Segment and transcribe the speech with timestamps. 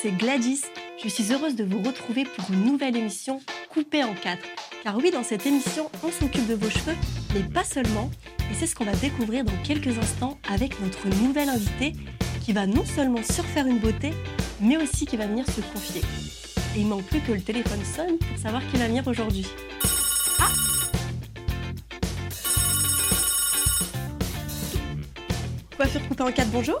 [0.00, 0.62] C'est Gladys.
[1.02, 4.44] Je suis heureuse de vous retrouver pour une nouvelle émission coupée en quatre.
[4.84, 6.94] Car oui, dans cette émission, on s'occupe de vos cheveux,
[7.34, 8.08] mais pas seulement.
[8.48, 11.94] Et c'est ce qu'on va découvrir dans quelques instants avec notre nouvelle invitée
[12.44, 14.12] qui va non seulement surfaire une beauté,
[14.60, 16.02] mais aussi qui va venir se confier.
[16.76, 19.48] Et il manque plus que le téléphone sonne pour savoir qui va venir aujourd'hui.
[20.38, 20.52] Ah
[25.76, 26.78] Coiffure coupée en quatre, bonjour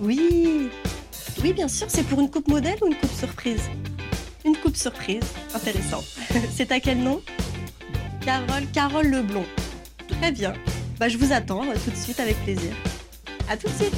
[0.00, 0.70] Oui
[1.46, 3.62] Oui, bien sûr, c'est pour une coupe modèle ou une coupe surprise
[4.44, 5.22] Une coupe surprise,
[5.54, 6.02] intéressant.
[6.50, 7.22] c'est à quel nom
[8.20, 9.44] Carole, Carole Leblond.
[10.08, 10.54] Très bien.
[10.98, 12.72] Bah, je vous attends euh, tout de suite avec plaisir.
[13.48, 13.94] À tout de suite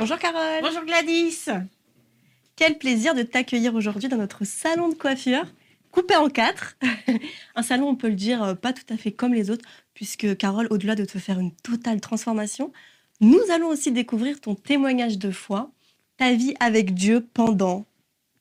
[0.00, 1.44] Bonjour Carole Bonjour Gladys
[2.56, 5.44] Quel plaisir de t'accueillir aujourd'hui dans notre salon de coiffure,
[5.90, 6.76] coupé en quatre.
[7.54, 10.36] Un salon, on peut le dire, euh, pas tout à fait comme les autres, puisque
[10.36, 12.72] Carole, au-delà de te faire une totale transformation,
[13.20, 15.72] nous allons aussi découvrir ton témoignage de foi,
[16.16, 17.86] ta vie avec Dieu pendant,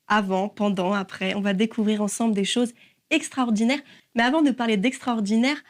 [0.08, 1.34] avant, pendant, après.
[1.36, 2.74] On va découvrir ensemble des choses
[3.10, 3.82] extraordinaires.
[4.16, 5.64] Mais avant de parler d'extraordinaire,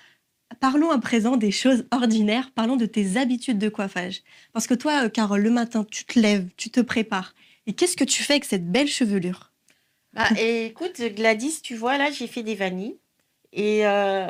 [0.60, 2.52] parlons à présent des choses ordinaires.
[2.54, 4.24] Parlons de tes habitudes de coiffage.
[4.54, 7.34] Parce que toi, euh, Carole, le matin, tu te lèves, tu te prépares.
[7.66, 9.52] Et qu'est-ce que tu fais avec cette belle chevelure?
[10.14, 12.98] Bah, Écoute, Gladys, tu vois, là, j'ai fait des vanilles.
[13.54, 14.28] Et euh,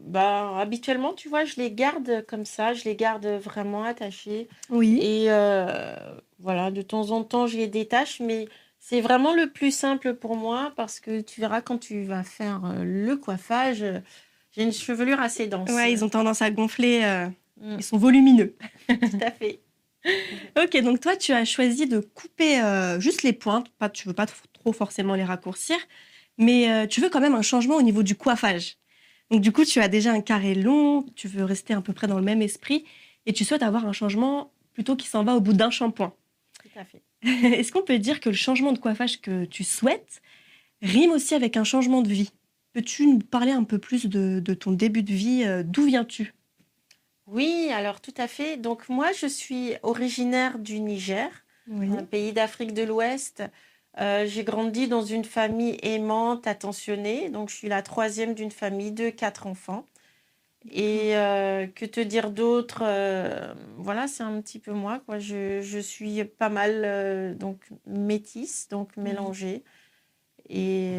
[0.00, 4.48] bah, habituellement, tu vois, je les garde comme ça, je les garde vraiment attachées.
[4.68, 4.98] Oui.
[5.00, 5.94] Et euh,
[6.38, 8.48] voilà, de temps en temps, je les détache, mais
[8.80, 12.62] c'est vraiment le plus simple pour moi parce que tu verras quand tu vas faire
[12.64, 13.84] euh, le coiffage,
[14.50, 15.70] j'ai une chevelure assez dense.
[15.70, 17.02] Ouais, ils ont tendance à gonfler.
[17.04, 17.28] euh,
[17.60, 17.76] Mm.
[17.78, 18.54] Ils sont volumineux.
[18.88, 19.60] Tout à fait.
[20.62, 22.60] Ok, donc toi, tu as choisi de couper
[23.00, 23.68] juste les pointes.
[23.78, 24.26] Pas, tu veux pas
[24.68, 25.76] trop, forcément les raccourcir,
[26.36, 28.76] mais euh, tu veux quand même un changement au niveau du coiffage.
[29.30, 32.06] Donc du coup, tu as déjà un carré long, tu veux rester à peu près
[32.06, 32.84] dans le même esprit,
[33.26, 36.14] et tu souhaites avoir un changement plutôt qui s'en va au bout d'un shampoing.
[36.62, 37.02] Tout à fait.
[37.58, 40.22] Est-ce qu'on peut dire que le changement de coiffage que tu souhaites
[40.82, 42.30] rime aussi avec un changement de vie?
[42.72, 45.42] Peux-tu nous parler un peu plus de, de ton début de vie?
[45.44, 46.32] Euh, D'où viens-tu?
[47.26, 48.56] Oui, alors tout à fait.
[48.56, 51.28] Donc moi, je suis originaire du Niger.
[51.70, 51.90] Oui.
[51.90, 53.42] un pays d'Afrique de l'Ouest.
[54.00, 57.30] Euh, j'ai grandi dans une famille aimante, attentionnée.
[57.30, 59.84] Donc, je suis la troisième d'une famille de quatre enfants.
[60.70, 65.00] Et euh, que te dire d'autre euh, Voilà, c'est un petit peu moi.
[65.06, 65.18] Quoi.
[65.18, 69.64] Je, je suis pas mal donc métisse, donc mélangée.
[70.48, 70.96] Et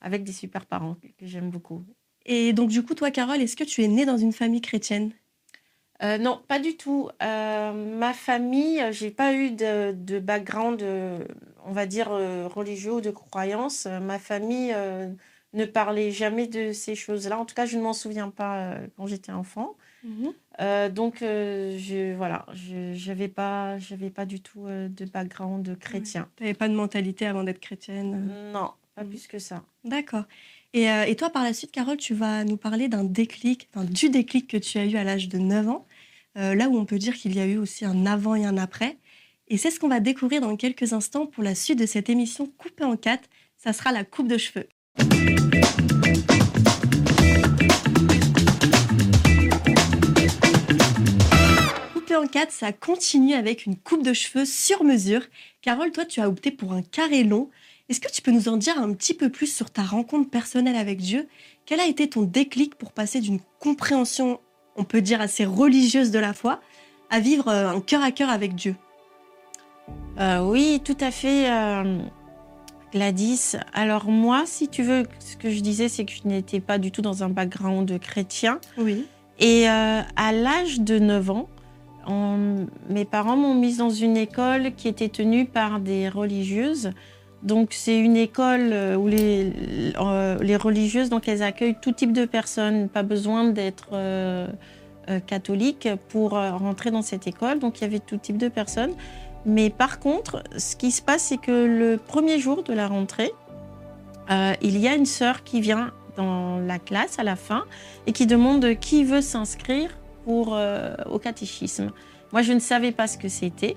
[0.00, 1.84] avec des super parents que, que j'aime beaucoup.
[2.24, 5.12] Et donc du coup, toi, Carole, est-ce que tu es née dans une famille chrétienne?
[6.02, 7.08] Euh, non, pas du tout.
[7.22, 11.24] Euh, ma famille, euh, j'ai pas eu de, de background, euh,
[11.64, 13.86] on va dire, religieux ou de croyance.
[13.86, 14.74] Ma famille
[15.54, 17.38] ne parlait jamais de ces choses-là.
[17.38, 19.76] En tout cas, je ne m'en souviens pas quand j'étais enfant.
[20.60, 26.28] Euh, donc, je, voilà, je n'avais pas, j'avais pas du tout de background chrétien.
[26.36, 29.08] Tu n'avais pas de mentalité avant d'être chrétienne Non, pas Mhm.
[29.10, 29.62] plus que ça.
[29.84, 30.24] D'accord.
[30.74, 33.84] Et, euh, et toi, par la suite, Carole, tu vas nous parler d'un déclic, enfin,
[33.84, 35.86] du déclic que tu as eu à l'âge de 9 ans,
[36.36, 38.56] euh, là où on peut dire qu'il y a eu aussi un avant et un
[38.56, 38.98] après.
[39.48, 42.46] Et c'est ce qu'on va découvrir dans quelques instants pour la suite de cette émission
[42.58, 43.28] coupée en quatre.
[43.58, 44.66] Ça sera la coupe de cheveux.
[51.92, 55.22] Coupée en quatre, ça continue avec une coupe de cheveux sur mesure.
[55.60, 57.50] Carole, toi, tu as opté pour un carré long.
[57.88, 60.76] Est-ce que tu peux nous en dire un petit peu plus sur ta rencontre personnelle
[60.76, 61.28] avec Dieu?
[61.66, 64.40] Quel a été ton déclic pour passer d'une compréhension,
[64.76, 66.60] on peut dire, assez religieuse de la foi,
[67.10, 68.74] à vivre euh, un cœur à cœur avec Dieu
[70.18, 71.98] Euh, oui, tout à fait, euh,
[72.92, 73.56] Gladys.
[73.72, 76.90] Alors moi, si tu veux, ce que je disais, c'est que je n'étais pas du
[76.90, 78.60] tout dans un background chrétien.
[78.78, 79.06] Oui.
[79.38, 81.48] Et euh, à l'âge de 9 ans,
[82.06, 86.90] on- mes parents m'ont mise dans une école qui était tenue par des religieuses.
[87.42, 89.52] Donc c'est une école euh, où les,
[89.98, 94.46] euh, les religieuses, donc elles accueillent tout type de personnes, pas besoin d'être euh,
[95.26, 97.58] catholique pour rentrer dans cette école.
[97.58, 98.92] Donc il y avait tout type de personnes.
[99.44, 103.32] Mais par contre, ce qui se passe, c'est que le premier jour de la rentrée,
[104.30, 107.64] il y a une sœur qui vient dans la classe à la fin
[108.06, 109.90] et qui demande qui veut s'inscrire
[110.24, 110.56] pour
[111.10, 111.90] au catéchisme.
[112.32, 113.76] Moi, je ne savais pas ce que c'était.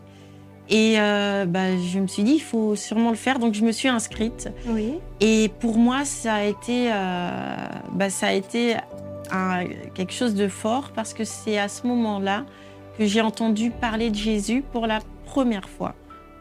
[0.70, 3.38] Et euh, bah, je me suis dit, il faut sûrement le faire.
[3.40, 4.50] Donc, je me suis inscrite.
[4.68, 4.96] Oui.
[5.22, 7.56] Et pour moi, ça a été, euh,
[7.92, 8.76] bah, ça a été
[9.32, 12.46] un- quelque chose de fort parce que c'est à ce moment-là
[12.98, 15.94] que j'ai entendu parler de Jésus pour la première fois,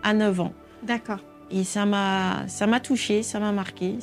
[0.03, 0.53] à 9 ans.
[0.82, 1.19] D'accord.
[1.50, 3.99] Et ça m'a, ça m'a touché, ça m'a marqué.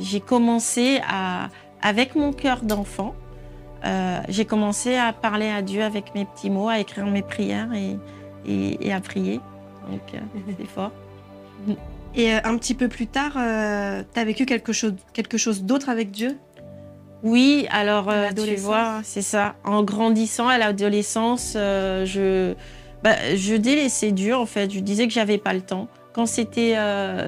[0.00, 1.48] j'ai commencé à,
[1.82, 3.14] avec mon cœur d'enfant,
[3.84, 7.72] euh, j'ai commencé à parler à Dieu avec mes petits mots, à écrire mes prières
[7.74, 7.98] et,
[8.46, 9.40] et, à prier.
[9.90, 10.18] Donc, euh,
[10.58, 10.92] c'est fort.
[12.14, 15.88] Et euh, un petit peu plus tard, tu as vécu quelque chose, quelque chose d'autre
[15.88, 16.36] avec Dieu?
[17.22, 19.54] Oui, alors, tu vois, c'est ça.
[19.64, 22.54] En grandissant à l'adolescence, je,
[23.04, 24.72] bah, je délaissais Dieu, en fait.
[24.72, 25.86] Je disais que j'avais pas le temps.
[26.12, 26.76] Quand c'était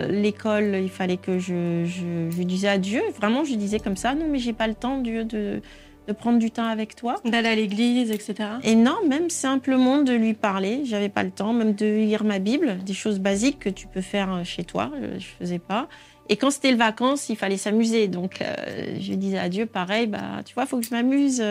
[0.09, 4.15] l'école, il fallait que je, je, je, disais à Dieu, vraiment, je disais comme ça,
[4.15, 5.63] non, mais j'ai pas le temps, Dieu, de,
[6.07, 7.17] de prendre du temps avec toi.
[7.25, 8.35] D'aller à l'église, etc.
[8.63, 10.83] Et non, même simplement de lui parler.
[10.85, 14.01] J'avais pas le temps, même de lire ma Bible, des choses basiques que tu peux
[14.01, 14.91] faire euh, chez toi.
[14.95, 15.89] Euh, je faisais pas.
[16.29, 18.09] Et quand c'était les vacances, il fallait s'amuser.
[18.09, 21.43] Donc, euh, je disais à Dieu, pareil, bah, tu vois, il faut que je m'amuse.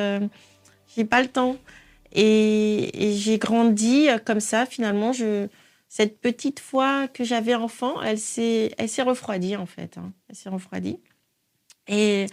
[0.95, 1.57] j'ai pas le temps.
[2.11, 4.65] Et, j'ai grandi comme ça.
[4.65, 5.47] Finalement, je,
[5.89, 9.97] cette petite foi que j'avais enfant, elle s'est, elle s'est refroidie en fait.
[9.97, 10.11] Hein.
[10.27, 10.99] Elle s'est refroidie.
[11.87, 12.25] Et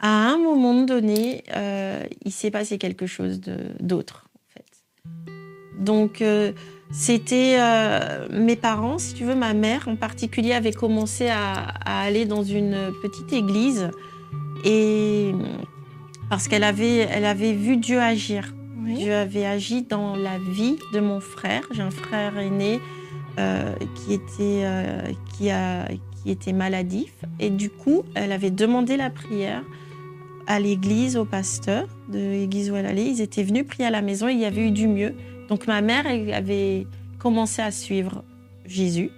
[0.00, 3.40] à un moment donné, euh, il s'est passé quelque chose
[3.80, 5.34] d'autre, en fait.
[5.78, 6.52] Donc, euh,
[6.90, 12.24] c'était euh, mes parents, si tu veux, ma mère en particulier avait commencé à, aller
[12.24, 13.90] dans une petite église
[14.64, 15.32] et
[16.30, 18.54] parce qu'elle avait, elle avait vu Dieu agir.
[18.86, 21.62] Dieu avait agi dans la vie de mon frère.
[21.70, 22.80] J'ai un frère aîné
[23.94, 24.64] qui était
[25.32, 25.86] qui a
[26.22, 29.62] qui était maladif et du coup, elle avait demandé la prière
[30.50, 33.06] à l'église, au pasteur de l'église où elle allait.
[33.06, 35.14] Ils étaient venus prier à la maison, il y avait eu du mieux.
[35.48, 36.88] Donc ma mère avait
[37.20, 38.24] commencé à suivre
[38.66, 39.12] Jésus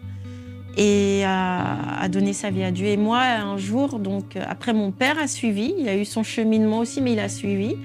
[0.76, 2.86] et à, donner sa vie à Dieu.
[2.86, 6.80] Et moi, un jour, donc après mon père a suivi, il a eu son cheminement
[6.80, 7.76] aussi, mais il a suivi.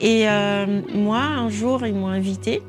[0.00, 2.62] Et euh, moi, un jour, ils m'ont invité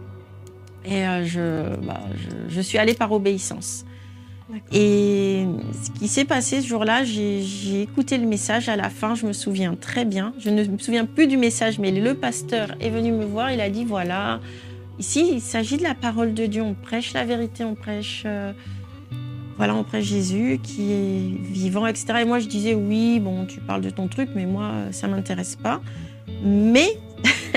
[0.84, 3.86] et euh, je, bah, je, je, suis allée par obéissance.
[4.72, 5.46] Et
[5.84, 9.34] ce qui s'est passé ce jour-là, j'ai écouté le message à la fin, je me
[9.34, 10.34] souviens très bien.
[10.40, 13.60] Je ne me souviens plus du message, mais le pasteur est venu me voir, il
[13.60, 14.40] a dit voilà,
[15.00, 18.54] ici il s'agit de la parole de Dieu, on prêche la vérité, on prêche, euh,
[19.58, 22.20] voilà, on prêche Jésus qui est vivant, etc.
[22.22, 25.58] Et moi je disais oui, bon, tu parles de ton truc, mais moi ça m'intéresse
[25.58, 25.82] pas.
[26.44, 26.88] Mais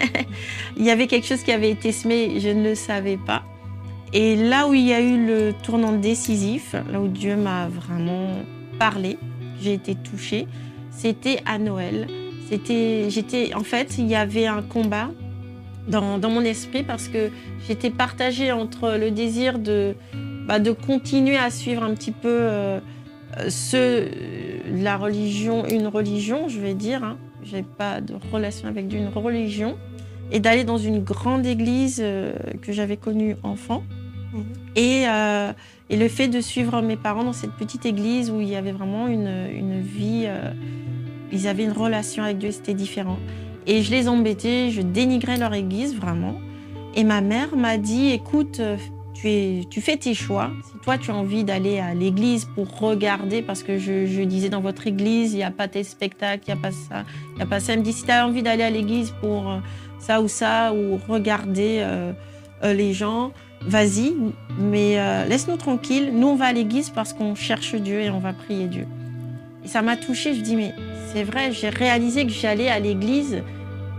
[0.76, 3.44] il y avait quelque chose qui avait été semé, je ne le savais pas.
[4.12, 8.30] Et là où il y a eu le tournant décisif, là où Dieu m'a vraiment
[8.78, 9.18] parlé,
[9.60, 10.46] j'ai été touchée,
[10.90, 12.08] c'était à Noël.
[12.50, 15.10] J'étais, en fait, il y avait un combat
[15.86, 17.30] dans, dans mon esprit parce que
[17.68, 19.94] j'étais partagée entre le désir de,
[20.46, 22.80] bah, de continuer à suivre un petit peu euh,
[23.48, 24.08] ce,
[24.82, 27.04] la religion, une religion, je vais dire.
[27.04, 27.18] Hein.
[27.44, 29.76] J'ai pas de relation avec une religion
[30.32, 33.84] et d'aller dans une grande église euh, que j'avais connue enfant.
[34.76, 35.52] Et, euh,
[35.88, 38.72] et, le fait de suivre mes parents dans cette petite église où il y avait
[38.72, 40.52] vraiment une, vie, euh,
[41.32, 43.18] ils avaient une relation avec Dieu, c'était différent.
[43.66, 46.36] Et je les embêtais, je dénigrais leur église vraiment.
[46.94, 48.76] Et ma mère m'a dit, écoute, euh,
[49.14, 50.50] tu, fais tes choix.
[50.64, 54.48] Si toi tu as envie d'aller à l'église pour regarder, parce que je, je disais
[54.48, 57.36] dans votre église, il n'y a pas tes spectacles, il n'y a pas ça, il
[57.36, 57.74] n'y a pas ça.
[57.74, 59.60] Elle me dit, si tu as envie d'aller à l'église pour
[59.98, 61.84] ça ou ça, ou regarder
[62.62, 64.14] les gens, vas-y,
[64.58, 66.12] mais euh, laisse-nous tranquilles.
[66.14, 68.86] Nous, on va à l'église parce qu'on cherche Dieu et on va prier Dieu.
[69.64, 70.34] Et ça m'a touchée.
[70.34, 70.74] Je dis, mais
[71.12, 73.42] c'est vrai, j'ai réalisé que j'allais à l'église,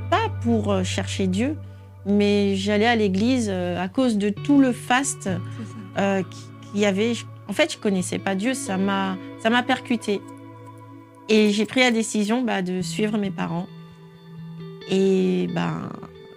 [0.10, 1.58] pas pour euh, chercher Dieu,
[2.06, 5.30] mais j'allais à l'église euh, à cause de tout le faste
[5.96, 7.14] qu'il y avait.
[7.48, 10.22] En fait, je connaissais pas Dieu, ça m'a, ça m'a percuté.
[11.30, 13.68] Et j'ai pris la décision bah, de suivre mes parents.
[14.90, 15.90] Et ben,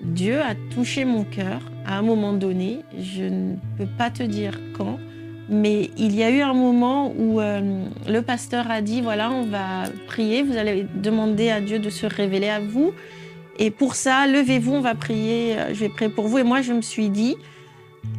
[0.03, 2.81] Dieu a touché mon cœur à un moment donné.
[2.99, 4.99] Je ne peux pas te dire quand,
[5.49, 9.45] mais il y a eu un moment où euh, le pasteur a dit, voilà, on
[9.45, 12.93] va prier, vous allez demander à Dieu de se révéler à vous.
[13.59, 16.39] Et pour ça, levez-vous, on va prier, euh, je vais prier pour vous.
[16.39, 17.37] Et moi, je me suis dit,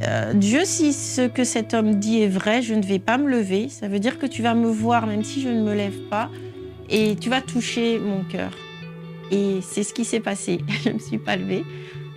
[0.04, 3.30] euh, Dieu, si ce que cet homme dit est vrai, je ne vais pas me
[3.30, 3.70] lever.
[3.70, 6.30] Ça veut dire que tu vas me voir même si je ne me lève pas
[6.90, 8.52] et tu vas toucher mon cœur.
[9.32, 10.60] Et c'est ce qui s'est passé.
[10.84, 11.64] je ne me suis pas levée,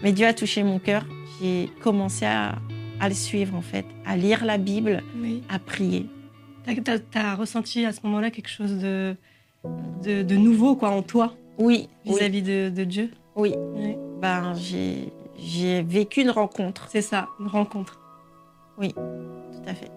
[0.02, 1.06] mais Dieu a touché mon cœur
[1.40, 2.56] j'ai commencé à,
[3.02, 5.02] le suivre, en fait, à lire la Bible,
[5.48, 6.06] à prier.
[6.66, 9.16] Tu as, ressenti à ce moment-là quelque chose de,
[10.02, 11.34] de, nouveau quoi, en toi?
[11.58, 11.88] Oui.
[12.04, 13.10] Vis-à-vis de, Dieu?
[13.36, 13.54] Oui.
[14.20, 16.88] Ben, j'ai vécu une rencontre.
[16.90, 18.00] C'est ça, une rencontre.
[18.78, 19.90] Oui, tout à fait.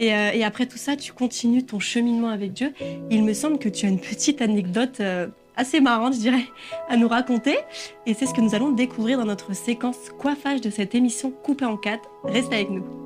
[0.00, 2.72] Et, euh, et, après tout ça, tu continues ton cheminement avec Dieu.
[3.10, 6.46] Il me semble que tu as une petite anecdote euh, assez marrante, je dirais,
[6.88, 7.56] à nous raconter.
[8.06, 11.64] Et c'est ce que nous allons découvrir dans notre séquence coiffage de cette émission coupée
[11.64, 12.08] en quatre.
[12.24, 13.03] Reste avec nous.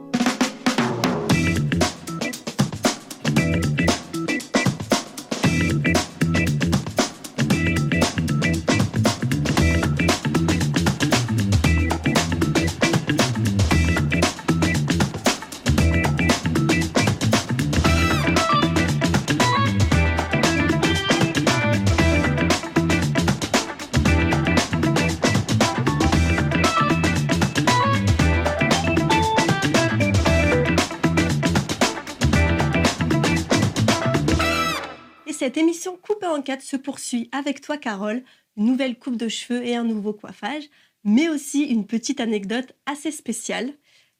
[35.48, 38.22] Cette émission Coupée en quatre se poursuit avec toi, Carole.
[38.58, 40.64] Une nouvelle coupe de cheveux et un nouveau coiffage,
[41.04, 43.70] mais aussi une petite anecdote assez spéciale.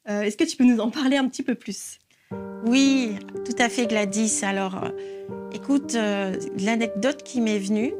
[0.09, 1.99] Euh, est-ce que tu peux nous en parler un petit peu plus?
[2.65, 3.11] Oui,
[3.45, 4.41] tout à fait, Gladys.
[4.43, 4.89] Alors, euh,
[5.53, 7.93] écoute, euh, l'anecdote qui m'est venue,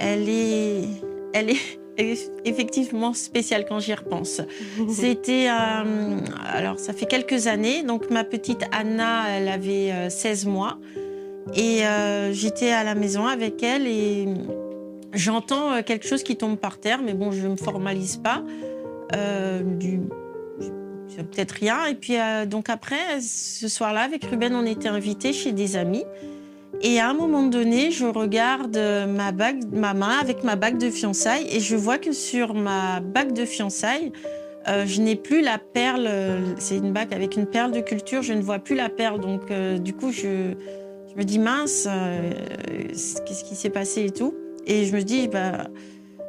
[0.00, 0.88] elle est,
[1.32, 1.78] elle est
[2.44, 4.40] effectivement spéciale quand j'y repense.
[4.88, 10.80] C'était, alors ça fait quelques années, donc ma petite Anna, elle avait 16 mois,
[11.54, 11.82] et
[12.32, 14.28] j'étais à la maison avec elle et
[15.12, 18.42] j'entends quelque chose qui tombe par terre, mais bon, je ne me formalise pas.
[19.78, 20.00] du
[21.24, 21.86] peut-être rien.
[21.86, 26.04] Et puis, euh, donc après, ce soir-là, avec Ruben, on était invités chez des amis.
[26.82, 28.78] Et à un moment donné, je regarde
[29.08, 33.00] ma bague, ma main avec ma bague de fiançailles et je vois que sur ma
[33.00, 34.12] bague de fiançailles,
[34.66, 36.08] euh, je n'ai plus la perle.
[36.58, 38.22] C'est une bague avec une perle de culture.
[38.22, 39.20] Je ne vois plus la perle.
[39.20, 40.54] Donc, euh, du coup, je,
[41.10, 41.88] je, me dis mince,
[43.26, 44.34] qu'est-ce qui s'est passé et tout.
[44.66, 45.68] Et je me dis, bah,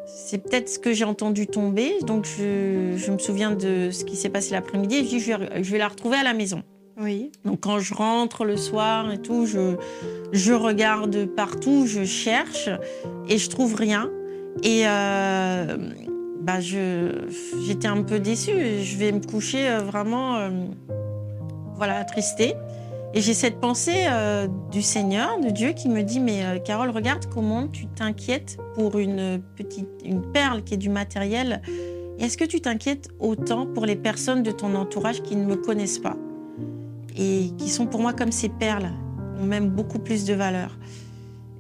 [0.06, 1.94] c'est peut-être ce que j'ai entendu tomber.
[2.04, 5.78] Donc, je, me souviens de ce qui s'est passé l'après-midi et je dis, je vais,
[5.78, 6.64] la retrouver à la maison.
[7.00, 7.32] Oui.
[7.46, 9.76] Donc, quand je rentre le soir et tout, je,
[10.32, 12.70] je regarde partout, je cherche
[13.28, 14.10] et je trouve rien.
[14.64, 15.78] Et euh,
[16.42, 18.82] bah, j'étais un peu déçue.
[18.82, 20.50] Je vais me coucher euh, vraiment, euh,
[21.76, 22.54] voilà, attristée.
[23.14, 26.92] Et j'ai cette pensée euh, du Seigneur, de Dieu, qui me dit Mais euh, Carole,
[26.92, 31.62] regarde comment tu t'inquiètes pour une petite une perle qui est du matériel.
[32.20, 36.00] Est-ce que tu t'inquiètes autant pour les personnes de ton entourage qui ne me connaissent
[36.00, 36.16] pas
[37.18, 38.92] et qui sont pour moi comme ces perles,
[39.38, 40.78] ont même beaucoup plus de valeur?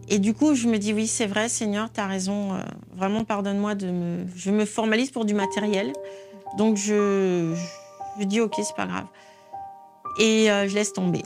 [0.07, 2.53] Et du coup, je me dis Oui, c'est vrai, Seigneur, tu as raison.
[2.53, 2.59] Euh,
[2.95, 4.25] vraiment, pardonne-moi de me.
[4.37, 5.91] Je me formalise pour du matériel.
[6.57, 7.53] Donc, je,
[8.19, 9.05] je dis Ok, c'est pas grave
[10.17, 11.23] et euh, je laisse tomber.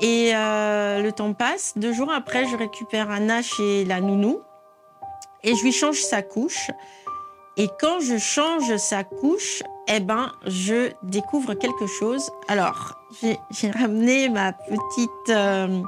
[0.00, 1.72] Et euh, le temps passe.
[1.76, 4.40] Deux jours après, je récupère Anna chez la nounou
[5.42, 6.70] et je lui change sa couche.
[7.56, 12.30] Et quand je change sa couche, eh ben, je découvre quelque chose.
[12.48, 13.00] Alors,
[13.50, 15.82] j'ai ramené ma petite, euh,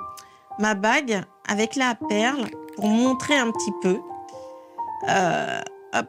[0.58, 2.46] ma bague avec la perle
[2.76, 3.98] pour montrer un petit peu.
[5.94, 6.06] hop,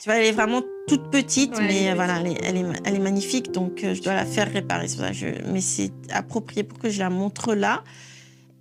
[0.00, 2.40] tu vois, elle est vraiment toute petite, mais voilà, elle est,
[2.84, 4.86] elle, est, magnifique, donc euh, je dois la faire réparer.
[4.88, 7.84] je, mais c'est approprié pour que je la montre là.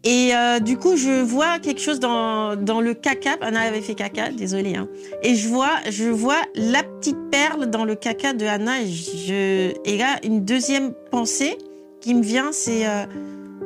[0.04, 3.32] Et euh, du coup, je vois quelque chose dans, dans le caca.
[3.42, 4.76] Anna avait fait caca, désolée.
[4.76, 4.88] Hein.
[5.24, 8.82] Et je vois, je vois la petite perle dans le caca de Anna.
[8.82, 11.58] Et, je, et là, une deuxième pensée
[12.00, 13.06] qui me vient, c'est euh,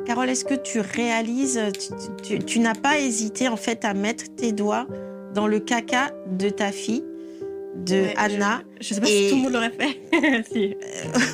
[0.06, 1.60] Carole, est-ce que tu réalises,
[2.24, 4.86] tu, tu n'as pas hésité en fait à mettre tes doigts
[5.34, 7.04] dans le caca de ta fille?
[7.74, 8.62] De Anna.
[8.80, 10.44] Je, ne sais pas si tout le monde l'aurait fait.
[10.52, 10.74] si.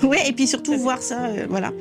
[0.04, 1.72] Euh, et puis surtout voir ça, euh, voilà.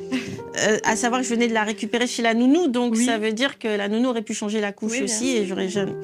[0.67, 3.33] Euh, à savoir que je venais de la récupérer chez la nounou, donc ça veut
[3.33, 5.95] dire que la nounou aurait pu changer la couche aussi, et j'aurais jamais.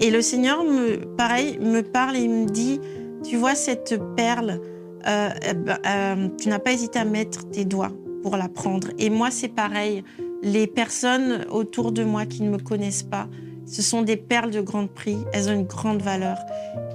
[0.00, 2.80] Et le Seigneur me, pareil, me parle et il me dit,
[3.24, 4.60] tu vois cette perle,
[5.06, 7.92] eh ben, tu n'as pas hésité à mettre tes doigts
[8.22, 8.88] pour la prendre.
[8.98, 10.04] Et moi, c'est pareil.
[10.42, 13.28] Les personnes autour de moi qui ne me connaissent pas,
[13.66, 16.38] ce sont des perles de grand prix, elles ont une grande valeur.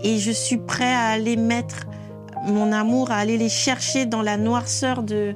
[0.03, 1.87] Et je suis prêt à aller mettre
[2.45, 5.33] mon amour, à aller les chercher dans la noirceur de,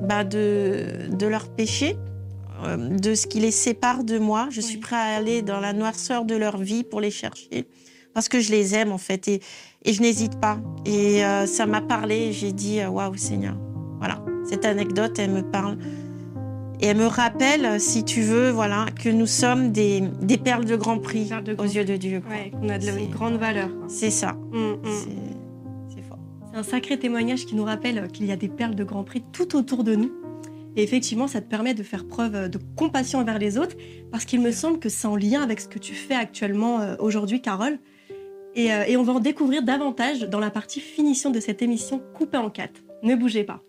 [0.00, 1.96] bah de, de leur péché,
[2.64, 4.48] euh, de ce qui les sépare de moi.
[4.50, 7.66] Je suis prêt à aller dans la noirceur de leur vie pour les chercher,
[8.12, 9.40] parce que je les aime en fait, et,
[9.84, 10.58] et je n'hésite pas.
[10.84, 13.56] Et euh, ça m'a parlé, j'ai dit, waouh Seigneur,
[13.98, 15.78] voilà, cette anecdote, elle me parle.
[16.84, 20.76] Et elle me rappelle, si tu veux, voilà, que nous sommes des, des perles de
[20.76, 22.22] grand prix aux yeux de Dieu.
[22.28, 23.70] Oui, qu'on a de une grande valeur.
[23.88, 24.32] C'est ça.
[24.52, 24.76] Mm, mm.
[25.88, 26.18] C'est fort.
[26.52, 29.24] C'est un sacré témoignage qui nous rappelle qu'il y a des perles de grand prix
[29.32, 30.12] tout autour de nous.
[30.76, 33.76] Et effectivement, ça te permet de faire preuve de compassion envers les autres,
[34.12, 36.96] parce qu'il me semble que c'est en lien avec ce que tu fais actuellement euh,
[36.98, 37.78] aujourd'hui, Carole.
[38.56, 42.02] Et, euh, et on va en découvrir davantage dans la partie finition de cette émission
[42.14, 42.82] coupée en quatre.
[43.02, 43.62] Ne bougez pas.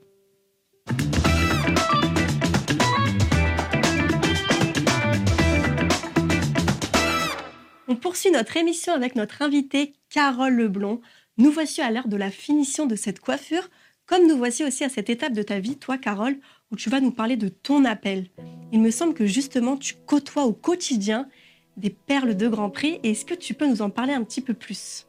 [7.87, 11.01] On poursuit notre émission avec notre invitée Carole Leblond.
[11.37, 13.69] Nous voici à l'heure de la finition de cette coiffure,
[14.07, 16.37] comme nous voici aussi à cette étape de ta vie, toi Carole,
[16.71, 18.27] où tu vas nous parler de ton appel.
[18.71, 21.29] Il me semble que justement tu côtoies au quotidien
[21.77, 22.99] des perles de Grand Prix.
[23.03, 25.05] Est-ce que tu peux nous en parler un petit peu plus?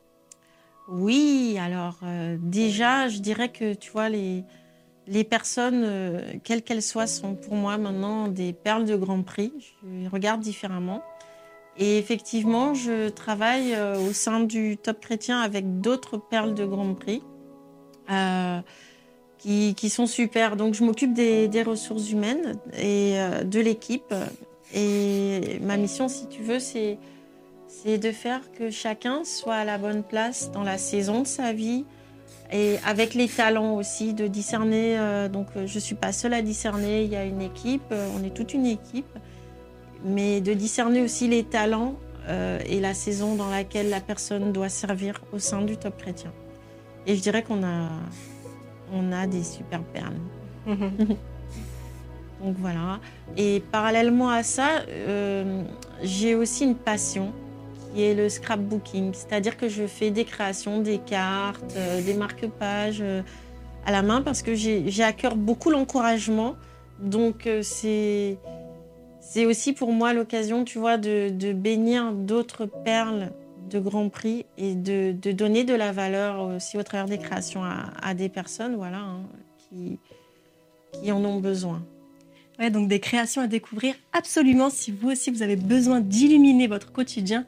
[0.89, 4.45] Oui, alors euh, déjà, je dirais que tu vois, les,
[5.07, 9.53] les personnes, euh, quelles qu'elles soient, sont pour moi maintenant des perles de Grand Prix.
[9.83, 11.03] Je les regarde différemment.
[11.79, 16.95] Et effectivement, je travaille euh, au sein du Top Chrétien avec d'autres perles de Grand
[16.95, 17.23] Prix
[18.11, 18.61] euh,
[19.39, 20.57] qui, sont super.
[20.57, 24.15] Donc, je m'occupe des, ressources humaines et euh, de l'équipe
[24.75, 26.99] Et ma mission, si tu veux, c'est
[27.87, 31.85] de faire que chacun soit à la bonne place dans la saison de sa vie
[32.51, 34.99] et avec les talents aussi, de discerner.
[35.31, 38.31] Donc, je ne suis pas seule à discerner, il y a une équipe, on est
[38.31, 39.07] toute une équipe,
[40.07, 41.97] mais de discerner aussi les talents
[42.69, 46.33] et la saison dans laquelle la personne doit servir au sein du top chrétien.
[47.07, 47.89] Et je dirais qu'on a,
[48.93, 50.17] on a des super perles.
[50.67, 52.99] donc voilà.
[53.37, 54.83] Et parallèlement à ça,
[56.03, 57.33] j'ai aussi une passion
[58.03, 63.23] est le scrapbooking, c'est-à-dire que je fais des créations, des cartes, euh, des marque-pages euh,
[63.85, 66.57] à la main parce que j'ai à cœur beaucoup l'encouragement.
[66.99, 68.39] Donc euh, c'est
[69.29, 73.33] c'est aussi pour moi l'occasion, tu vois, de, bénir d'autres perles
[73.69, 78.15] de Grand Prix et de, donner de la valeur aussi au travers des créations à,
[78.15, 79.23] des personnes, voilà, hein,
[79.59, 79.99] qui,
[81.11, 81.85] en ont besoin.
[82.59, 86.91] Ouais, donc des créations à découvrir absolument si vous aussi vous avez besoin d'illuminer votre
[86.91, 87.45] quotidien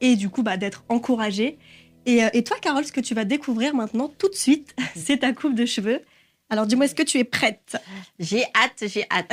[0.00, 1.58] et du coup bah, d'être encouragée.
[2.06, 5.18] Et, euh, et, toi, Carole, ce que tu vas découvrir maintenant tout de suite, c'est
[5.18, 6.00] ta coupe de cheveux.
[6.50, 7.76] Alors dis-moi, est-ce que tu es prête?
[8.18, 9.32] J'ai hâte, j'ai hâte.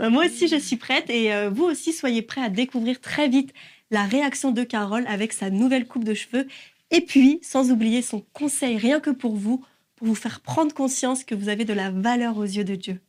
[0.10, 3.54] Moi aussi, je suis prête et euh, vous aussi, soyez prêts à découvrir très vite
[3.90, 6.46] la réaction de Carole avec sa nouvelle coupe de cheveux.
[6.90, 9.64] Et puis, sans oublier son conseil rien que pour vous,
[9.96, 13.00] pour vous faire prendre conscience que vous avez de la valeur aux yeux de Dieu.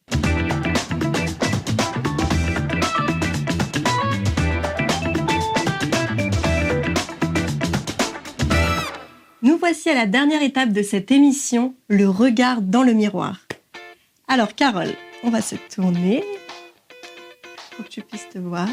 [9.72, 13.38] Voici à la dernière étape de cette émission, le regard dans le miroir.
[14.28, 16.24] Alors Carole, on va se tourner
[17.76, 18.68] pour que tu puisses te voir.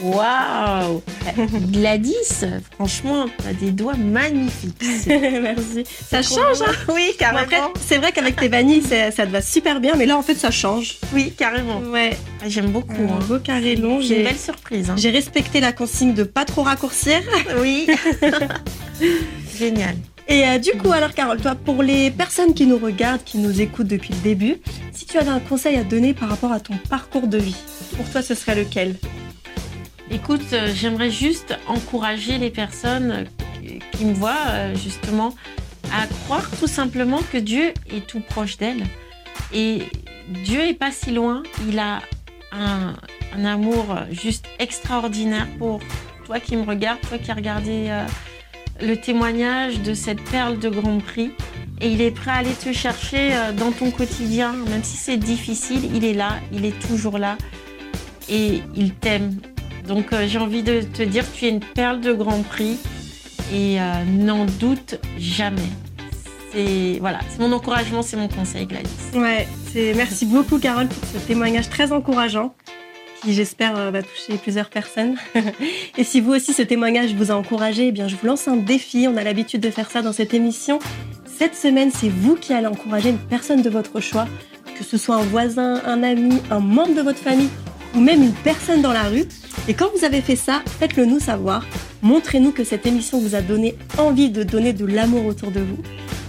[0.00, 1.02] Waouh
[1.72, 4.82] Gladys, franchement, tu as des doigts magnifiques.
[5.06, 5.84] Merci.
[6.08, 6.72] Ça change, hein?
[6.88, 7.72] Oui, carrément.
[7.78, 10.50] c'est vrai qu'avec tes vanilles, ça te va super bien, mais là, en fait, ça
[10.50, 10.96] change.
[11.12, 11.80] Oui, carrément.
[11.80, 12.16] Ouais.
[12.42, 12.92] Ah, j'aime beaucoup.
[12.94, 13.26] Un hein.
[13.28, 14.00] beau carré long.
[14.00, 14.88] J'ai une belle surprise.
[14.88, 14.94] Hein.
[14.96, 17.20] J'ai respecté la consigne de pas trop raccourcir.
[17.60, 17.86] Oui.
[19.58, 19.96] Génial.
[20.28, 23.60] Et euh, du coup, alors Carole, toi, pour les personnes qui nous regardent, qui nous
[23.60, 24.56] écoutent depuis le début,
[24.92, 27.56] si tu avais un conseil à donner par rapport à ton parcours de vie,
[27.96, 28.96] pour toi, ce serait lequel?
[30.10, 33.26] Écoute, euh, j'aimerais juste encourager les personnes
[33.92, 35.34] qui me voient euh, justement
[35.92, 38.84] à croire tout simplement que Dieu est tout proche d'elles.
[39.52, 39.82] Et
[40.44, 41.44] Dieu est pas si loin.
[41.68, 42.00] Il a
[42.50, 42.94] un,
[43.44, 45.80] amour juste extraordinaire pour
[46.24, 47.90] toi qui me regardes, toi qui as regardé
[48.80, 51.32] le témoignage de cette perle de Grand Prix.
[51.80, 55.90] Et il est prêt à aller te chercher dans ton quotidien, même si c'est difficile,
[55.94, 57.36] il est là, il est toujours là.
[58.30, 59.36] Et il t'aime
[59.86, 62.78] donc euh, j'ai envie de te dire, tu es une perle de Grand Prix
[63.52, 65.60] et euh, n'en doute jamais.
[66.52, 67.00] C'est
[67.38, 68.88] mon encouragement, c'est mon conseil, Gladys.
[69.94, 72.54] Merci beaucoup Carole pour ce témoignage très encourageant
[73.22, 75.16] qui j'espère euh, va toucher plusieurs personnes.
[75.98, 78.56] et si vous aussi ce témoignage vous a encouragé, eh bien je vous lance un
[78.56, 79.06] défi.
[79.08, 80.78] On a l'habitude de faire ça dans cette émission.
[81.38, 84.26] Cette semaine, c'est vous qui allez encourager une personne de votre choix,
[84.78, 87.50] que ce soit un voisin, un ami, un membre de votre famille
[87.94, 89.24] ou même une personne dans la rue.
[89.68, 91.66] Et quand vous avez fait ça, faites-le nous savoir.
[92.02, 95.78] Montrez-nous que cette émission vous a donné envie de donner de l'amour autour de vous.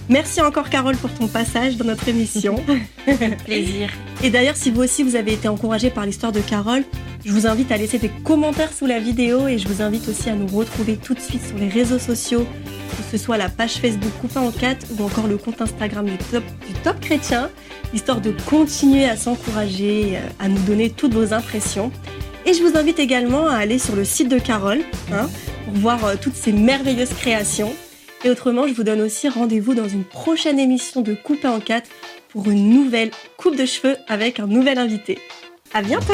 [0.08, 2.56] Merci encore Carole pour ton passage dans notre émission.
[3.44, 3.90] Plaisir.
[4.22, 6.82] Et d'ailleurs, si vous aussi vous avez été encouragé par l'histoire de Carole,
[7.24, 10.28] je vous invite à laisser des commentaires sous la vidéo et je vous invite aussi
[10.28, 12.44] à nous retrouver tout de suite sur les réseaux sociaux,
[12.96, 16.16] que ce soit la page Facebook Coupin en 4 ou encore le compte Instagram du
[16.16, 17.48] Top, du top Chrétien,
[17.94, 21.92] histoire de continuer à s'encourager, euh, à nous donner toutes vos impressions.
[22.44, 24.80] Et je vous invite également à aller sur le site de Carole
[25.12, 25.28] hein,
[25.64, 27.72] pour voir euh, toutes ces merveilleuses créations.
[28.24, 31.88] Et autrement, je vous donne aussi rendez-vous dans une prochaine émission de Coupé en 4
[32.38, 35.18] pour une nouvelle coupe de cheveux avec un nouvel invité.
[35.74, 36.12] À bientôt!